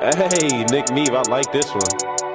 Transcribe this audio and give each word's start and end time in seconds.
Hey, 0.00 0.64
Nick 0.70 0.90
Neave, 0.90 1.14
I 1.14 1.22
like 1.28 1.50
this 1.52 1.70
one. 1.72 2.27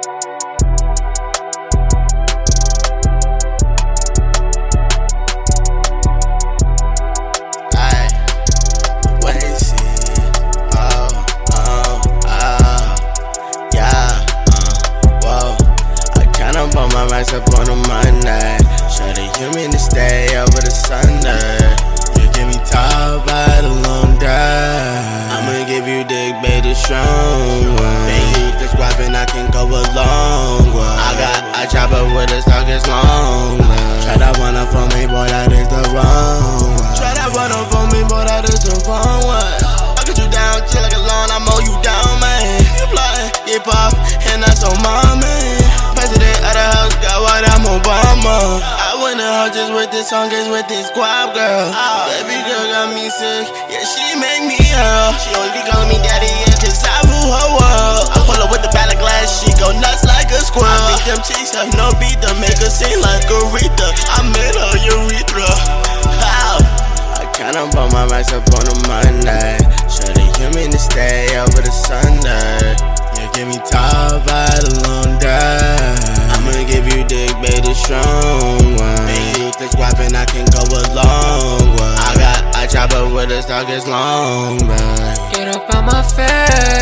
Can 29.34 29.50
go 29.50 29.66
a 29.66 29.82
long 29.98 30.62
one. 30.70 30.86
I 30.86 31.10
got 31.18 31.42
a 31.58 31.62
chopper 31.66 32.06
with 32.14 32.30
a 32.30 32.40
stock 32.46 32.70
as 32.70 32.86
long. 32.86 33.58
Try 34.06 34.14
that 34.22 34.38
one 34.38 34.54
up 34.54 34.70
for 34.70 34.86
me, 34.94 35.10
boy, 35.10 35.26
that 35.26 35.50
is 35.50 35.66
the 35.66 35.82
wrong 35.90 36.70
one. 36.78 36.94
Try 36.94 37.10
that 37.18 37.34
one 37.34 37.50
up 37.50 37.66
for 37.66 37.84
me, 37.90 38.06
boy, 38.06 38.22
that 38.22 38.46
is 38.46 38.62
the 38.62 38.78
wrong 38.86 39.26
one. 39.26 39.58
I 39.98 40.02
got 40.06 40.14
you 40.14 40.30
down, 40.30 40.62
chill 40.70 40.86
like 40.86 40.94
a 40.94 41.02
lawn, 41.02 41.34
I 41.34 41.42
mow 41.42 41.58
you 41.58 41.74
down, 41.82 42.22
man. 42.22 42.62
You 42.78 42.86
fly, 42.94 43.34
get 43.42 43.66
pop, 43.66 43.98
and 44.30 44.38
that's 44.38 44.62
on 44.62 44.78
my 44.86 45.02
man. 45.18 45.58
President 45.98 46.38
of 46.46 46.54
the 46.54 46.66
house, 46.78 46.94
got 47.02 47.18
what 47.18 47.42
I'm 47.42 47.66
Obama. 47.66 48.62
I 48.62 48.94
went 49.02 49.18
to 49.18 49.26
her 49.26 49.50
just 49.50 49.74
with 49.74 49.90
this 49.90 50.14
song, 50.14 50.30
just 50.30 50.46
with 50.46 50.68
this 50.70 50.86
squad 50.94 51.34
girl. 51.34 51.74
Oh, 51.74 52.06
baby 52.06 52.38
girl 52.46 52.64
got 52.70 52.94
me 52.94 53.10
sick, 53.10 53.50
yeah, 53.66 53.82
she 53.82 54.14
make 54.14 54.46
me 54.46 54.62
hell. 54.62 55.10
She 55.18 55.34
only 55.34 55.50
be 55.58 55.62
calling 55.66 55.90
me 55.90 55.98
daddy, 56.06 56.30
like 63.24 63.42
Aretha. 63.42 63.88
I 64.10 64.22
made 64.32 64.54
her 64.54 64.74
urethra. 64.84 65.48
How? 66.20 66.58
I 67.20 67.30
kinda 67.32 67.68
bought 67.72 67.92
my 67.92 68.06
rights 68.06 68.32
up 68.32 68.44
on 68.54 68.66
a 68.68 68.74
Monday. 68.88 69.58
Sure 69.88 70.12
they 70.14 70.28
hear 70.38 70.50
me 70.52 70.70
to 70.70 70.78
stay 70.78 71.36
over 71.38 71.60
the 71.62 71.70
Sunday. 71.70 72.76
Yeah, 73.16 73.30
give 73.34 73.48
me 73.48 73.58
top 73.70 74.26
by 74.26 74.48
the 74.60 74.72
long 74.84 75.18
drive. 75.18 76.04
I'ma 76.34 76.52
give 76.66 76.86
you 76.86 77.04
dick, 77.04 77.32
baby, 77.40 77.74
strong 77.74 78.76
one. 78.76 79.06
Baby, 79.06 79.50
the 79.58 79.68
squad 79.70 79.98
and 80.00 80.16
I 80.16 80.24
can 80.26 80.46
go 80.46 80.62
a 80.62 80.82
long 80.94 81.76
one. 81.76 81.98
I 81.98 82.14
got 82.16 82.40
a 82.56 82.66
chopper 82.68 83.08
with 83.12 83.30
a 83.30 83.42
stock 83.42 83.68
as 83.68 83.86
long, 83.86 84.66
man. 84.66 85.32
Get 85.32 85.48
up 85.48 85.74
on 85.74 85.86
my 85.86 86.02
face. 86.02 86.73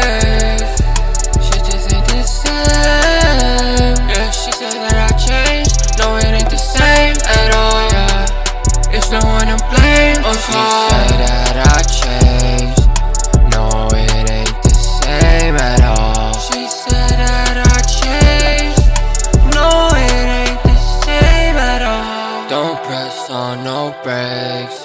On 23.33 23.65
no 23.65 23.95
brakes. 24.05 24.85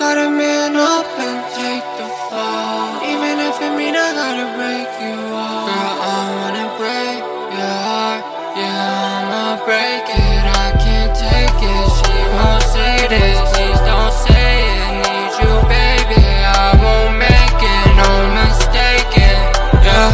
Gotta 0.00 0.30
man 0.30 0.74
up 0.74 1.04
and 1.20 1.44
take 1.52 1.84
the 2.00 2.08
fall. 2.32 3.04
Even 3.04 3.36
if 3.44 3.60
it 3.60 3.76
mean 3.76 3.94
I 3.94 4.08
gotta 4.16 4.48
break 4.56 4.88
you 5.04 5.20
off. 5.36 5.68
Girl, 5.68 5.94
I 6.00 6.20
wanna 6.40 6.68
break 6.80 7.20
your 7.52 7.76
heart. 7.84 8.24
Yeah, 8.56 9.04
I'ma 9.12 9.60
break 9.68 10.06
it. 10.08 10.42
I 10.64 10.72
can't 10.80 11.12
take 11.12 11.60
it. 11.60 11.86
She 12.00 12.16
won't 12.32 12.64
say 12.72 12.96
this. 13.12 13.36
Please 13.52 13.80
don't 13.84 14.14
say 14.24 14.48
it. 14.80 14.92
Need 15.04 15.32
you, 15.44 15.52
baby. 15.68 16.24
I 16.40 16.72
won't 16.80 17.20
make 17.20 17.60
it. 17.76 17.86
No 18.00 18.10
mistaken. 18.40 19.36
Yeah. 19.84 20.08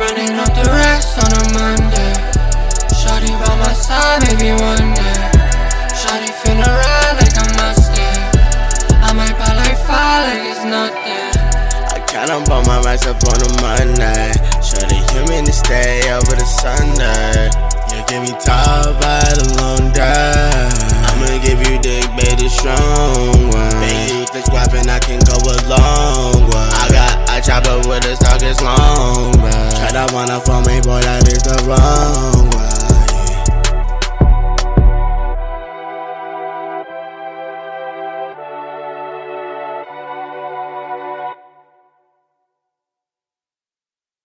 Running 0.00 0.40
up 0.40 0.52
the 0.56 0.66
rest 0.72 1.20
on 1.20 1.30
a 1.36 1.44
Monday. 1.52 2.14
Shawty 2.96 3.32
by 3.44 3.52
my 3.60 3.74
side, 3.76 4.24
maybe 4.24 4.47
I 12.18 12.26
kinda 12.26 12.50
bought 12.50 12.66
my 12.66 12.80
rights 12.80 13.06
up 13.06 13.22
on 13.30 13.38
a 13.38 13.50
Monday. 13.62 14.34
They 14.90 14.98
hear 15.14 15.22
me 15.30 15.46
to 15.46 15.52
stay 15.52 16.02
over 16.10 16.34
the 16.34 16.44
Sunday. 16.44 17.46
Yeah, 17.94 18.04
give 18.10 18.22
me 18.22 18.34
top 18.42 18.98
by 18.98 19.22
the 19.38 19.46
long 19.54 19.92
drive. 19.94 20.74
I'ma 21.14 21.38
give 21.46 21.62
you 21.62 21.78
dick, 21.78 22.10
baby, 22.18 22.48
strong 22.48 23.54
one. 23.54 23.70
Baby, 23.78 24.26
the 24.34 24.42
squad 24.42 24.74
and 24.74 24.90
I 24.90 24.98
can 24.98 25.20
go 25.30 25.38
a 25.38 25.62
long 25.70 26.42
one. 26.50 26.70
I 26.74 26.88
got 26.90 27.30
a 27.30 27.40
chopper 27.40 27.88
with 27.88 28.04
a 28.04 28.16
stock 28.16 28.42
as 28.42 28.60
long, 28.62 29.38
man. 29.38 29.70
Try 29.78 29.92
that 29.92 30.10
one 30.12 30.28
up 30.28 30.44
for 30.44 30.60
me, 30.66 30.80
boy, 30.80 31.00
that 31.00 31.22
is 31.28 31.42
the 31.46 31.54
wrong 31.70 32.50
one. 32.50 32.77